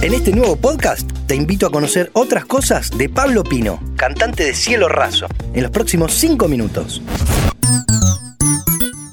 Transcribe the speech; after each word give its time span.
En 0.00 0.14
este 0.14 0.30
nuevo 0.30 0.54
podcast 0.54 1.10
te 1.26 1.34
invito 1.34 1.66
a 1.66 1.70
conocer 1.70 2.10
otras 2.12 2.44
cosas 2.44 2.96
de 2.96 3.08
Pablo 3.08 3.42
Pino, 3.42 3.80
cantante 3.96 4.44
de 4.44 4.54
Cielo 4.54 4.88
Raso, 4.88 5.26
en 5.52 5.62
los 5.64 5.72
próximos 5.72 6.14
5 6.14 6.46
minutos. 6.46 7.02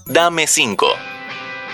Dame 0.06 0.46
5. 0.46 0.86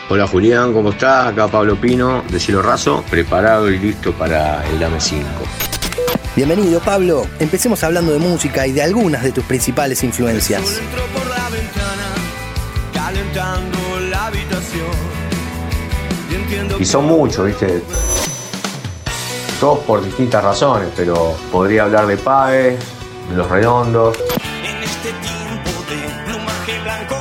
Hola 0.09 0.27
Julián, 0.27 0.71
¿cómo 0.71 0.91
estás? 0.91 1.27
Acá 1.27 1.49
Pablo 1.49 1.75
Pino 1.75 2.23
de 2.31 2.39
Cielo 2.39 2.61
Raso, 2.61 3.03
preparado 3.09 3.69
y 3.69 3.79
listo 3.79 4.13
para 4.13 4.65
el 4.69 4.79
Dame 4.79 5.01
5. 5.01 5.25
Bienvenido 6.37 6.79
Pablo, 6.79 7.27
empecemos 7.39 7.83
hablando 7.83 8.13
de 8.13 8.19
música 8.19 8.65
y 8.65 8.71
de 8.71 8.81
algunas 8.81 9.23
de 9.23 9.33
tus 9.33 9.43
principales 9.43 10.05
influencias. 10.05 10.61
Entro 10.61 11.05
por 11.07 11.27
la 11.27 11.49
ventana, 11.49 12.13
calentando 12.93 13.99
la 14.09 14.27
habitación. 14.27 14.87
Y 16.29 16.35
entiendo 16.35 16.77
Y 16.79 16.85
son 16.85 17.05
muchos, 17.07 17.45
¿viste? 17.45 17.81
Todos 19.61 19.77
por 19.81 20.03
distintas 20.03 20.43
razones, 20.43 20.89
pero 20.97 21.35
podría 21.51 21.83
hablar 21.83 22.07
de 22.07 22.17
Pae, 22.17 22.79
de 23.29 23.35
Los 23.35 23.47
Redondos, 23.47 24.17
en 24.63 24.81
este 24.81 25.11
tiempo 25.21 25.69
de 25.87 26.09
plumaje 26.25 26.79
blanco, 26.81 27.15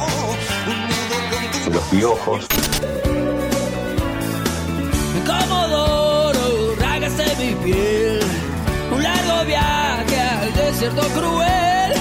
un 0.66 0.88
nudo 0.88 1.16
con 1.20 1.64
de 1.64 1.70
Los 1.70 1.84
Piojos. 1.84 2.46
Comodoro, 5.26 6.74
rágase 6.80 7.24
mi 7.38 7.54
piel. 7.56 8.20
Un 8.90 9.02
largo 9.02 9.44
viaje 9.44 10.20
al 10.20 10.54
desierto 10.54 11.02
cruel. 11.08 11.92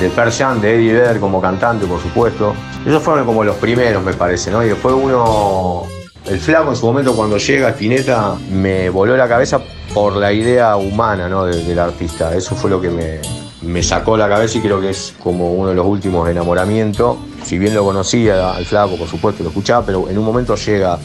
de 0.00 0.10
Pearl 0.16 0.32
Jam, 0.32 0.60
de 0.60 0.74
Eddie 0.74 0.94
Vedder 0.94 1.20
como 1.20 1.40
cantante, 1.40 1.86
por 1.86 2.02
supuesto. 2.02 2.56
Esos 2.84 3.00
fueron 3.00 3.24
como 3.24 3.44
los 3.44 3.54
primeros, 3.54 4.02
me 4.02 4.14
parece, 4.14 4.50
¿no? 4.50 4.64
Y 4.64 4.70
después 4.70 4.96
uno, 5.00 5.86
el 6.26 6.38
flaco 6.38 6.70
en 6.70 6.76
su 6.76 6.86
momento 6.86 7.14
cuando 7.14 7.36
llega 7.38 7.68
a 7.68 7.70
Spinetta, 7.70 8.36
me 8.50 8.88
voló 8.90 9.16
la 9.16 9.28
cabeza 9.28 9.60
por 9.92 10.16
la 10.16 10.32
idea 10.32 10.76
humana, 10.76 11.28
¿no? 11.28 11.44
de- 11.44 11.62
del 11.64 11.78
artista. 11.78 12.34
Eso 12.34 12.54
fue 12.54 12.70
lo 12.70 12.80
que 12.80 12.90
me, 12.90 13.20
me 13.62 13.82
sacó 13.82 14.16
la 14.16 14.28
cabeza 14.28 14.58
y 14.58 14.60
creo 14.60 14.80
que 14.80 14.90
es 14.90 15.14
como 15.22 15.52
uno 15.52 15.70
de 15.70 15.74
los 15.74 15.86
últimos 15.86 16.28
enamoramientos. 16.28 17.16
Si 17.44 17.58
bien 17.58 17.74
lo 17.74 17.84
conocía 17.84 18.52
al 18.52 18.64
flaco, 18.64 18.96
por 18.96 19.08
supuesto, 19.08 19.42
lo 19.42 19.48
escuchaba, 19.50 19.84
pero 19.84 20.08
en 20.08 20.16
un 20.16 20.24
momento 20.24 20.54
llega, 20.56 20.98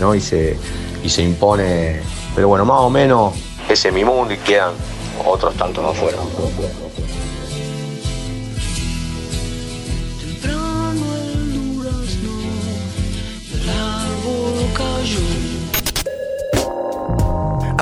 ¿no? 0.00 0.14
Y 0.14 0.20
se, 0.20 0.56
y 1.04 1.08
se 1.08 1.22
impone. 1.22 2.00
Pero 2.34 2.48
bueno, 2.48 2.64
más 2.64 2.80
o 2.80 2.90
menos 2.90 3.34
ese 3.68 3.88
es 3.88 3.94
mi 3.94 4.04
mundo 4.04 4.32
y 4.34 4.38
quedan 4.38 4.72
otros 5.26 5.54
tantos 5.54 5.84
afuera. 5.84 6.16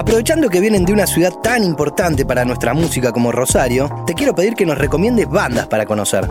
Aprovechando 0.00 0.48
que 0.48 0.60
vienen 0.60 0.86
de 0.86 0.94
una 0.94 1.06
ciudad 1.06 1.30
tan 1.42 1.62
importante 1.62 2.24
para 2.24 2.42
nuestra 2.42 2.72
música 2.72 3.12
como 3.12 3.30
Rosario, 3.32 3.86
te 4.06 4.14
quiero 4.14 4.34
pedir 4.34 4.54
que 4.54 4.64
nos 4.64 4.78
recomiendes 4.78 5.28
bandas 5.28 5.66
para 5.66 5.84
conocer. 5.84 6.26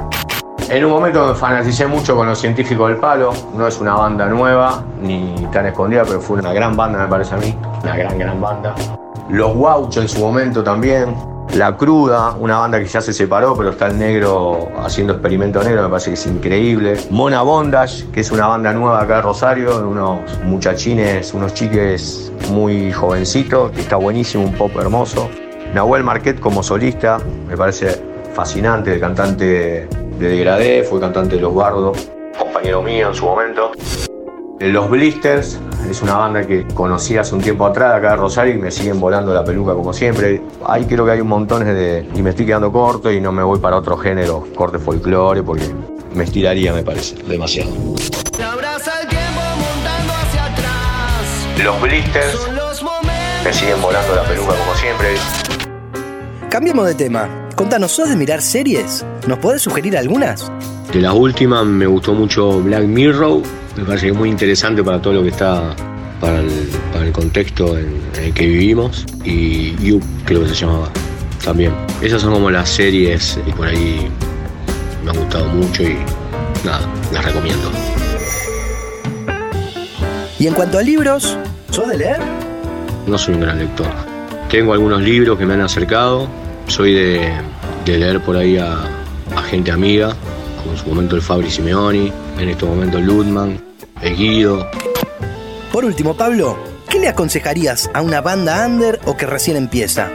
En 0.69 0.85
un 0.85 0.89
momento 0.89 1.27
me 1.27 1.35
fanaticé 1.35 1.85
mucho 1.85 2.15
con 2.15 2.25
los 2.25 2.41
científicos 2.41 2.89
del 2.89 2.97
palo. 2.97 3.31
No 3.53 3.67
es 3.67 3.79
una 3.79 3.93
banda 3.93 4.25
nueva 4.25 4.83
ni 4.99 5.35
tan 5.53 5.67
escondida, 5.67 6.03
pero 6.03 6.19
fue 6.19 6.39
una 6.39 6.51
gran 6.51 6.75
banda, 6.75 6.97
me 6.97 7.07
parece 7.07 7.35
a 7.35 7.37
mí. 7.37 7.55
Una 7.83 7.95
gran, 7.95 8.17
gran 8.17 8.41
banda. 8.41 8.73
Los 9.29 9.53
Guauchos 9.53 10.01
en 10.01 10.09
su 10.09 10.19
momento 10.19 10.63
también. 10.63 11.15
La 11.55 11.75
Cruda, 11.75 12.35
una 12.39 12.59
banda 12.59 12.79
que 12.79 12.85
ya 12.85 13.01
se 13.01 13.11
separó, 13.11 13.55
pero 13.57 13.71
está 13.71 13.87
el 13.87 13.97
negro 13.97 14.69
haciendo 14.77 15.13
experimento 15.13 15.63
negro, 15.63 15.83
me 15.83 15.89
parece 15.89 16.11
que 16.11 16.13
es 16.13 16.25
increíble. 16.27 16.97
Mona 17.09 17.41
Bondage, 17.41 18.05
que 18.11 18.19
es 18.21 18.31
una 18.31 18.47
banda 18.47 18.71
nueva 18.71 19.01
acá 19.01 19.17
de 19.17 19.21
Rosario, 19.23 19.87
unos 19.87 20.19
muchachines, 20.43 21.33
unos 21.33 21.53
chiques 21.55 22.31
muy 22.51 22.91
jovencitos, 22.91 23.71
que 23.71 23.81
está 23.81 23.95
buenísimo, 23.95 24.45
un 24.45 24.53
pop 24.53 24.71
hermoso. 24.79 25.27
Nahuel 25.73 26.03
Marquet 26.03 26.39
como 26.39 26.61
solista, 26.61 27.19
me 27.47 27.57
parece 27.57 27.99
fascinante, 28.33 28.93
el 28.93 28.99
cantante 28.99 29.87
de 30.19 30.29
Degradé, 30.29 30.83
fue 30.83 30.99
cantante 30.99 31.35
de 31.35 31.41
Los 31.41 31.55
Bardos, 31.55 32.09
compañero 32.37 32.83
mío 32.83 33.09
en 33.09 33.15
su 33.15 33.25
momento. 33.25 33.71
Los 34.59 34.89
Blisters 34.89 35.57
es 35.89 36.01
una 36.01 36.17
banda 36.17 36.45
que 36.45 36.67
conocí 36.73 37.15
hace 37.15 37.33
un 37.33 37.41
tiempo 37.41 37.65
atrás 37.65 37.95
acá 37.95 38.11
de 38.11 38.15
Rosario 38.17 38.55
y 38.55 38.57
me 38.57 38.71
siguen 38.71 38.99
volando 38.99 39.33
la 39.33 39.45
peluca 39.45 39.73
como 39.73 39.93
siempre. 39.93 40.41
Ahí 40.67 40.83
creo 40.83 41.05
que 41.05 41.11
hay 41.11 41.21
un 41.21 41.29
montón 41.29 41.63
de... 41.63 42.05
y 42.13 42.21
me 42.21 42.31
estoy 42.31 42.45
quedando 42.45 42.69
corto 42.69 43.09
y 43.09 43.21
no 43.21 43.31
me 43.31 43.41
voy 43.41 43.59
para 43.59 43.77
otro 43.77 43.95
género, 43.95 44.45
corte 44.55 44.77
folclore, 44.77 45.43
porque 45.43 45.63
me 46.13 46.25
estiraría 46.25 46.73
me 46.73 46.83
parece, 46.83 47.15
demasiado. 47.23 47.71
Los 51.63 51.81
Blisters 51.81 52.49
me 53.45 53.53
siguen 53.53 53.81
volando 53.81 54.13
la 54.13 54.23
peluca 54.23 54.53
como 54.55 54.75
siempre. 54.75 55.07
Cambiemos 56.49 56.85
de 56.85 56.95
tema. 56.95 57.29
Contanos, 57.55 57.93
¿sos 57.93 58.09
de 58.09 58.17
mirar 58.17 58.41
series? 58.41 59.05
¿Nos 59.25 59.37
podés 59.39 59.61
sugerir 59.61 59.97
algunas? 59.97 60.51
De 60.91 60.99
las 60.99 61.13
últimas 61.13 61.65
me 61.65 61.85
gustó 61.85 62.13
mucho 62.13 62.59
Black 62.61 62.83
Mirror, 62.83 63.43
me 63.79 63.85
parece 63.85 64.07
que 64.07 64.11
es 64.11 64.17
muy 64.17 64.29
interesante 64.29 64.83
para 64.83 65.01
todo 65.01 65.13
lo 65.13 65.23
que 65.23 65.29
está, 65.29 65.73
para 66.19 66.41
el, 66.41 66.49
para 66.91 67.05
el 67.05 67.11
contexto 67.13 67.77
en, 67.77 68.01
en 68.17 68.23
el 68.25 68.33
que 68.33 68.45
vivimos. 68.45 69.05
Y 69.23 69.75
You, 69.77 70.01
creo 70.25 70.43
que 70.43 70.49
se 70.49 70.55
llamaba, 70.55 70.89
también. 71.43 71.73
Esas 72.01 72.21
son 72.21 72.33
como 72.33 72.51
las 72.51 72.69
series 72.69 73.39
y 73.47 73.51
por 73.51 73.67
ahí 73.67 74.09
me 75.03 75.11
han 75.11 75.17
gustado 75.17 75.47
mucho 75.47 75.83
y 75.83 75.95
nada, 76.65 76.81
las 77.13 77.23
recomiendo. 77.23 77.71
Y 80.37 80.47
en 80.47 80.53
cuanto 80.53 80.77
a 80.77 80.83
libros, 80.83 81.37
¿sos 81.69 81.87
de 81.87 81.97
leer? 81.97 82.19
No 83.07 83.17
soy 83.17 83.35
un 83.35 83.41
gran 83.41 83.59
lector. 83.59 83.87
Tengo 84.49 84.73
algunos 84.73 85.01
libros 85.01 85.37
que 85.37 85.45
me 85.45 85.53
han 85.53 85.61
acercado, 85.61 86.27
soy 86.67 86.93
de, 86.93 87.31
de 87.85 87.97
leer 87.97 88.19
por 88.21 88.35
ahí 88.35 88.57
a, 88.57 88.73
a 89.35 89.41
gente 89.43 89.71
amiga, 89.71 90.15
como 90.57 90.73
en 90.73 90.77
su 90.77 90.87
momento 90.89 91.15
el 91.15 91.21
Fabri 91.21 91.49
Simeoni, 91.49 92.11
en 92.37 92.49
este 92.49 92.65
momento 92.65 92.99
Ludman, 92.99 93.68
el 94.01 94.15
Guido, 94.15 94.69
Por 95.71 95.85
último, 95.85 96.15
Pablo, 96.15 96.57
¿qué 96.89 96.99
le 96.99 97.07
aconsejarías 97.07 97.89
a 97.93 98.01
una 98.01 98.21
banda 98.21 98.65
under 98.65 98.99
o 99.05 99.17
que 99.17 99.25
recién 99.25 99.57
empieza? 99.57 100.11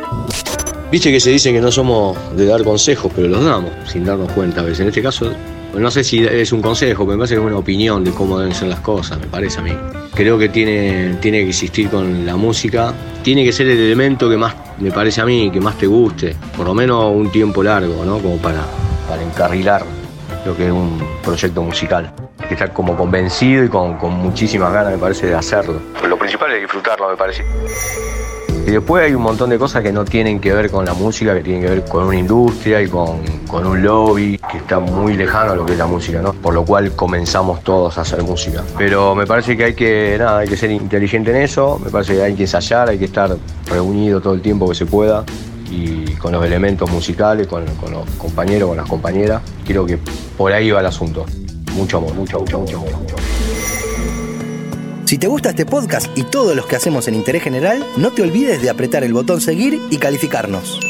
Viste 0.91 1.11
que 1.11 1.21
se 1.21 1.31
dice 1.31 1.53
que 1.53 1.61
no 1.61 1.73
somos 1.73 2.17
de 2.37 2.47
dar 2.47 2.63
consejos, 2.63 3.11
pero 3.15 3.29
los 3.29 3.45
damos, 3.45 3.71
sin 3.87 4.05
darnos 4.05 4.31
cuenta 4.33 4.61
a 4.61 4.65
veces. 4.65 4.81
En 4.81 4.89
este 4.89 5.03
caso, 5.03 5.33
no 5.75 5.91
sé 5.91 6.05
si 6.05 6.25
es 6.25 6.53
un 6.53 6.63
consejo, 6.63 7.05
pero 7.05 7.17
me 7.17 7.23
parece 7.23 7.35
que 7.35 7.41
es 7.41 7.47
una 7.47 7.59
opinión 7.59 8.05
de 8.05 8.13
cómo 8.13 8.39
deben 8.39 8.55
ser 8.55 8.69
las 8.69 8.81
cosas, 8.81 9.19
me 9.19 9.27
parece 9.27 9.59
a 9.59 9.63
mí. 9.63 9.73
Creo 10.15 10.39
que 10.39 10.49
tiene, 10.49 11.17
tiene 11.21 11.43
que 11.43 11.49
existir 11.49 11.89
con 11.89 12.25
la 12.25 12.37
música, 12.37 12.95
tiene 13.23 13.45
que 13.45 13.53
ser 13.53 13.67
el 13.67 13.79
elemento 13.79 14.31
que 14.31 14.37
más, 14.37 14.55
me 14.79 14.93
parece 14.93 15.21
a 15.21 15.25
mí, 15.25 15.51
que 15.51 15.61
más 15.61 15.77
te 15.77 15.87
guste, 15.87 16.37
por 16.57 16.67
lo 16.67 16.75
menos 16.75 17.13
un 17.13 17.31
tiempo 17.31 17.63
largo, 17.63 18.05
¿no? 18.05 18.19
Como 18.19 18.37
para, 18.37 18.65
para 19.09 19.23
encarrilar 19.23 19.85
lo 20.47 20.57
que 20.57 20.67
es 20.67 20.73
un 20.73 21.03
proyecto 21.25 21.63
musical. 21.63 22.13
Hay 22.45 22.49
que 22.49 22.55
estar 22.57 22.75
como 22.75 22.95
convencido 22.95 23.65
y 23.65 23.71
con, 23.71 23.97
con 23.97 24.13
muchísimas 24.13 24.71
ganas, 24.71 24.93
me 24.93 24.99
parece, 24.99 25.29
de 25.29 25.35
hacerlo. 25.35 25.81
Lo 26.07 26.19
principal 26.19 26.53
es 26.53 26.61
disfrutarlo, 26.61 27.09
me 27.09 27.17
parece. 27.17 27.43
Y 28.67 28.71
después 28.71 29.03
hay 29.03 29.15
un 29.15 29.23
montón 29.23 29.49
de 29.49 29.59
cosas 29.59 29.83
que 29.83 29.91
no 29.91 30.05
tienen 30.05 30.39
que 30.39 30.53
ver 30.53 30.71
con 30.71 30.85
la 30.85 30.93
música, 30.93 31.35
que 31.35 31.41
tienen 31.41 31.63
que 31.63 31.71
ver 31.71 31.85
con 31.87 32.05
una 32.05 32.19
industria 32.19 32.83
y 32.83 32.89
con, 32.89 33.23
con 33.49 33.67
un 33.67 33.83
lobby 33.83 34.39
que 34.53 34.59
está 34.59 34.79
muy 34.79 35.15
lejano 35.15 35.53
a 35.53 35.57
lo 35.57 35.65
que 35.65 35.73
es 35.73 35.79
la 35.79 35.87
música, 35.87 36.21
¿no? 36.21 36.35
Por 36.35 36.53
lo 36.53 36.67
cual 36.67 36.95
comenzamos 36.95 37.65
todos 37.65 37.97
a 37.97 38.03
hacer 38.03 38.23
música. 38.23 38.63
Pero 38.77 39.15
me 39.15 39.27
parece 39.27 39.57
que 39.57 39.65
hay 39.65 39.75
que, 39.75 40.17
nada, 40.19 40.41
hay 40.41 40.49
que 40.49 40.59
ser 40.59 40.71
inteligente 40.71 41.31
en 41.31 41.39
eso, 41.39 41.81
me 41.83 41.91
parece 41.91 42.15
que 42.15 42.23
hay 42.25 42.35
que 42.35 42.43
ensayar, 42.43 42.91
hay 42.91 42.99
que 42.99 43.07
estar 43.07 43.35
reunido 43.71 44.21
todo 44.21 44.35
el 44.35 44.43
tiempo 44.43 44.69
que 44.69 44.75
se 44.75 44.85
pueda 44.85 45.25
y 45.71 46.13
con 46.17 46.33
los 46.33 46.45
elementos 46.45 46.91
musicales, 46.91 47.47
con, 47.47 47.65
con 47.77 47.91
los 47.91 48.05
compañeros, 48.19 48.69
con 48.69 48.77
las 48.77 48.87
compañeras. 48.87 49.41
Creo 49.67 49.87
que 49.87 49.99
por 50.37 50.53
ahí 50.53 50.71
va 50.71 50.81
el 50.81 50.87
asunto. 50.87 51.25
Mucho 51.75 51.99
amor, 51.99 52.15
mucho, 52.15 52.41
mucho, 52.41 52.61
mucho 52.61 52.77
amor. 52.77 52.93
Mucho 52.93 53.17
amor. 53.17 53.25
Si 55.05 55.19
te 55.19 55.27
gusta 55.27 55.51
este 55.51 55.67
podcast 55.67 56.07
y 56.17 56.23
todos 56.23 56.57
los 56.57 56.67
que 56.67 56.77
hacemos 56.77 57.07
en 57.09 57.15
Interés 57.15 57.43
General, 57.43 57.85
no 57.97 58.11
te 58.13 58.23
olvides 58.23 58.63
de 58.63 58.71
apretar 58.71 59.05
el 59.05 59.13
botón 59.13 59.41
seguir 59.41 59.81
y 59.91 59.99
calificarnos. 59.99 60.81